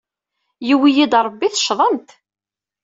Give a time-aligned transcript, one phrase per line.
[0.67, 2.09] Yuwey-iyi-d Ṛebbi teccḍemt.